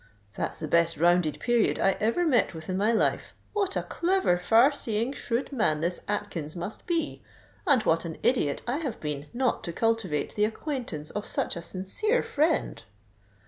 _'That's 0.33 0.59
the 0.59 0.67
best 0.67 0.97
rounded 0.97 1.39
period 1.39 1.77
I 1.77 1.91
ever 1.99 2.25
met 2.25 2.55
with 2.55 2.69
in 2.69 2.75
my 2.75 2.91
life. 2.91 3.35
What 3.53 3.75
a 3.77 3.83
clever, 3.83 4.39
far 4.39 4.71
seeing, 4.71 5.13
shrewd 5.13 5.51
man 5.51 5.81
this 5.81 5.99
Atkins 6.07 6.55
must 6.55 6.87
be: 6.87 7.21
and 7.67 7.83
what 7.83 8.03
an 8.03 8.17
idiot 8.23 8.63
I 8.67 8.77
have 8.77 8.99
been 8.99 9.27
not 9.31 9.63
to 9.65 9.71
cultivate 9.71 10.33
the 10.33 10.45
acquaintance 10.45 11.11
of 11.11 11.27
such 11.27 11.55
a 11.55 11.61
sincere 11.61 12.23
friend! 12.23 12.83